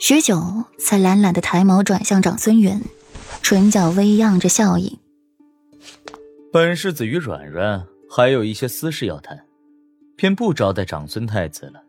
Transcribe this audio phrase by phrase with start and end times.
[0.00, 2.80] 许久，才懒懒的抬眸转向长孙远，
[3.42, 4.98] 唇角微漾着笑意。
[6.50, 9.44] 本世子与软软还有一些私事要谈，
[10.16, 11.82] 便不招待长孙太子了。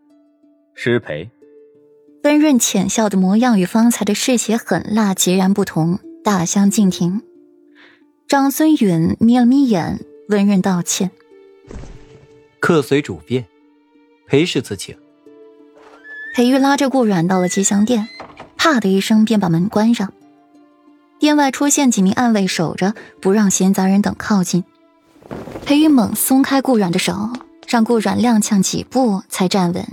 [0.76, 1.32] 失陪。
[2.24, 7.24] 温润浅笑的模样与方才的嗜血狠辣截然不同，大相径庭。
[8.28, 11.12] 长孙允眯了眯眼，温润道歉
[12.60, 13.48] ：“客随主便，
[14.28, 14.94] 裴世子请。”
[16.34, 18.08] 裴玉拉着顾软到了吉祥殿，
[18.56, 20.14] 啪的一声便把门关上。
[21.20, 24.64] 殿外出现几名暗卫守着，不让闲杂人等靠近。
[25.66, 27.30] 裴玉猛松开顾软的手，
[27.68, 29.86] 让顾软踉跄几步才站稳，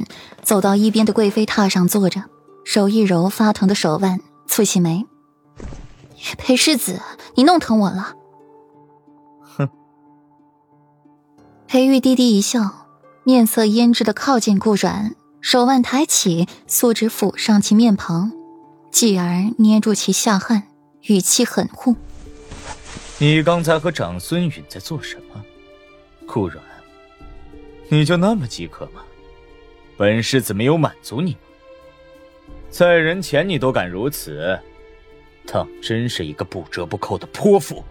[0.42, 2.22] 走到一边的贵妃榻上坐着，
[2.64, 5.04] 手一揉发疼的手腕，蹙起眉
[6.38, 7.00] ：“裴世子，
[7.34, 8.14] 你弄疼我了。”
[9.42, 9.68] 哼。
[11.66, 12.86] 裴玉低低一笑，
[13.24, 15.14] 面色胭脂的靠近顾软。
[15.40, 18.32] 手腕抬起，素指抚上其面庞，
[18.90, 20.64] 继而捏住其下汗，
[21.02, 21.94] 语气狠护
[23.18, 25.42] ：“你刚才和长孙允在做什么？
[26.26, 26.62] 顾软，
[27.88, 29.00] 你就那么饥渴吗？
[29.96, 31.38] 本世子没有满足你吗？
[32.68, 34.58] 在人前你都敢如此，
[35.46, 37.82] 当真是一个不折不扣的泼妇。”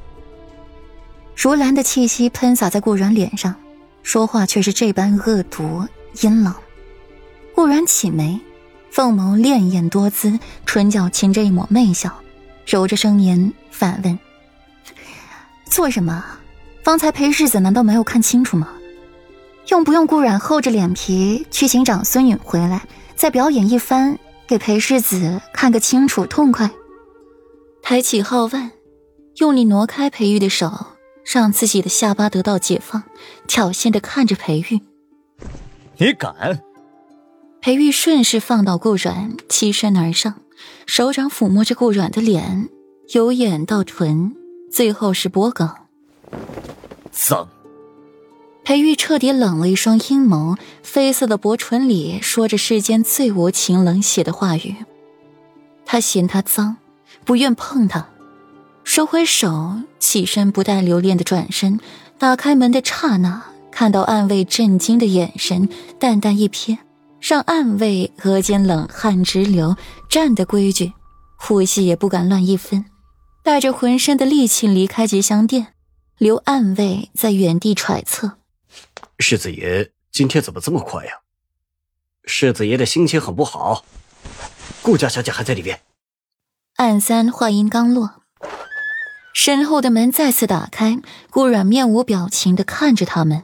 [1.36, 3.56] 如兰的气息喷洒在顾软脸上，
[4.04, 5.88] 说话却是这般恶毒
[6.22, 6.54] 阴冷。
[7.58, 8.40] 顾然起眉，
[8.92, 12.14] 凤眸潋滟多姿，唇角噙着一抹媚笑，
[12.68, 14.20] 揉着声音反问
[15.66, 16.24] ：“做什么？
[16.84, 18.70] 方才裴世子难道没有看清楚吗？
[19.70, 22.84] 用不用顾然厚着脸皮去请长孙允回来，
[23.16, 26.70] 再表演一番，给裴世子看个清楚痛快？”
[27.82, 28.70] 抬起皓腕，
[29.38, 30.72] 用力挪开裴玉的手，
[31.26, 33.02] 让自己的下巴得到解放，
[33.48, 34.80] 挑衅的看着裴玉
[35.98, 36.62] ：“你敢？”
[37.68, 40.36] 裴玉顺势放倒顾软，栖身而上，
[40.86, 42.70] 手掌抚摸着顾软的脸，
[43.10, 44.34] 由眼到唇，
[44.72, 45.70] 最后是脖颈。
[47.12, 47.50] 脏。
[48.64, 54.78] 裴玉彻底冷了一双阴眸，绯色的薄唇里说着世间最无情冷血的话语。
[55.86, 56.78] 他嫌他脏，
[57.26, 58.08] 不愿碰他，
[58.86, 61.82] 收回手，起身不带留恋的转身，
[62.18, 65.68] 打开门的刹那，看到暗卫震惊的眼神，
[66.00, 66.78] 淡淡一瞥。
[67.20, 69.76] 让暗卫额间冷汗直流，
[70.10, 70.94] 站的规矩，
[71.38, 72.86] 呼吸也不敢乱一分，
[73.44, 75.74] 带着浑身的力气离开吉祥殿，
[76.18, 78.38] 留暗卫在原地揣测：
[79.20, 81.22] 世子爷今天怎么这么快呀？
[82.26, 83.84] 世子爷的心情很不好。
[84.82, 85.82] 顾家小姐还在里边。
[86.76, 88.22] 暗三话音刚落，
[89.34, 93.44] 身后的门再次打开，顾软面无表情的看着他们，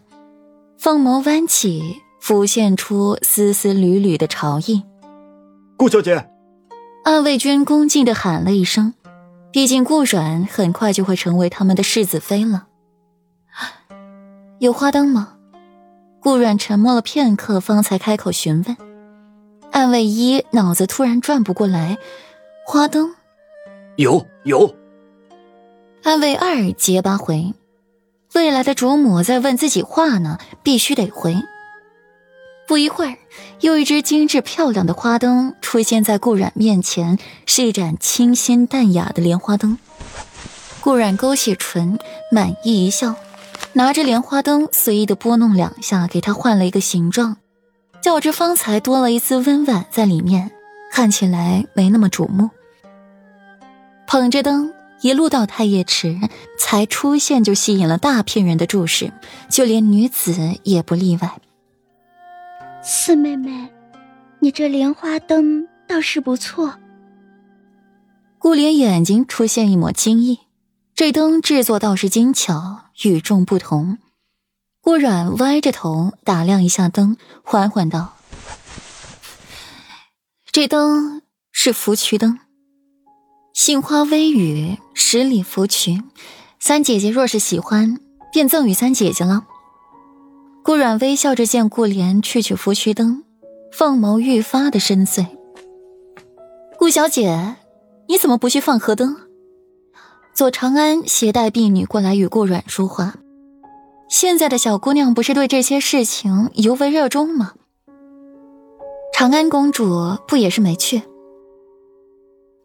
[0.77, 2.01] 凤眸弯起。
[2.23, 4.83] 浮现出丝丝缕缕的潮意。
[5.75, 6.29] 顾小姐，
[7.03, 8.93] 暗卫军恭敬的喊了一声。
[9.51, 12.67] 毕竟顾软很快就会成为他们的世子妃了。
[14.59, 15.33] 有花灯吗？
[16.21, 18.77] 顾软沉默了片刻，方才开口询问。
[19.73, 21.97] 暗卫一脑子突然转不过来，
[22.65, 23.13] 花灯？
[23.97, 24.73] 有有。
[26.03, 27.53] 暗卫二结巴回，
[28.33, 31.35] 未来的主母在问自己话呢，必须得回。
[32.65, 33.17] 不一会儿，
[33.59, 39.77] 又一只精致漂亮的花灯出现在顾染面前，是一盏清新淡雅的莲花灯。
[40.81, 41.99] 顾染勾起唇，
[42.31, 43.15] 满意一笑，
[43.73, 47.37] 拿着莲花灯随意的拨弄两下，给它换了一个形状，
[48.01, 50.51] 较之方才多了一丝温婉在里面，
[50.91, 52.49] 看起来没那么瞩目。
[54.07, 56.17] 捧着灯一路到太液池，
[56.57, 59.11] 才出现就吸引了大片人的注视，
[59.49, 61.39] 就连女子也不例外。
[62.85, 63.71] 四妹妹，
[64.39, 66.77] 你这莲花灯倒是不错。
[68.37, 70.39] 顾莲眼睛出现一抹惊异，
[70.93, 73.99] 这灯制作倒是精巧，与众不同。
[74.81, 78.17] 顾软歪着头打量一下灯，缓缓道
[80.51, 81.21] ：“这灯
[81.53, 82.37] 是芙蕖灯，
[83.53, 86.03] 杏花微雨，十里芙蕖。
[86.59, 87.97] 三姐姐若是喜欢，
[88.33, 89.47] 便赠与三姐姐了。”
[90.63, 93.25] 顾软微笑着见顾莲去取芙蕖灯，
[93.73, 95.27] 凤眸愈发的深邃。
[96.77, 97.57] 顾小姐，
[98.07, 99.17] 你怎么不去放河灯？
[100.33, 103.15] 左长安携带婢女过来与顾软说话。
[104.07, 107.51] 现在的小姑娘不是对这些事情尤为热衷吗？
[109.13, 111.01] 长安公主不也是没去？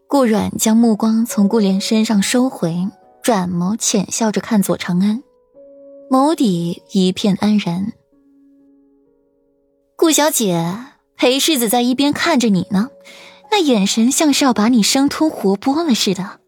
[0.07, 2.89] 顾软将目光从顾莲身上收回，
[3.25, 5.25] 转眸浅笑着看左长安。
[6.11, 7.93] 眸底一片安然。
[9.95, 12.89] 顾小姐，裴世子在一边看着你呢，
[13.51, 16.41] 那眼神像是要把你生吞活剥了似的。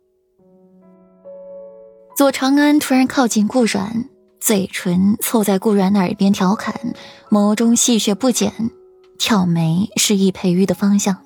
[2.17, 4.09] 左长安突然靠近顾阮，
[4.41, 6.95] 嘴唇凑在顾阮的耳边调侃，
[7.31, 8.71] 眸中戏谑不减，
[9.19, 11.19] 挑眉示意裴玉的方向。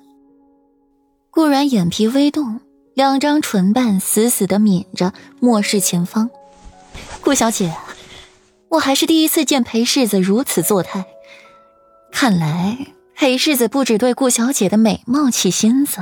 [1.31, 2.59] 顾阮眼皮微动，
[2.95, 6.29] 两张唇瓣死死的抿着，漠视前方。
[7.21, 7.73] 顾小姐，
[8.75, 11.05] 我还是第一次见裴世子如此作态，
[12.11, 16.01] 看来裴世子不止对顾小姐的美貌起心思。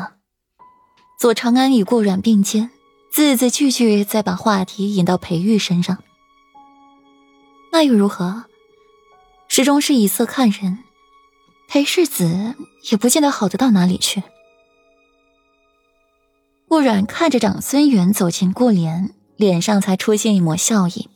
[1.20, 2.72] 左长安与顾阮并肩。
[3.12, 6.00] 字字句句在把话题引到裴玉身上，
[7.72, 8.46] 那又如何？
[9.48, 10.80] 始终是以色看人，
[11.68, 12.56] 裴世子
[12.90, 14.24] 也不见得好得到哪里去。
[16.68, 21.10] 顾阮看着长孙远走进顾莲，脸上才出现一抹笑意。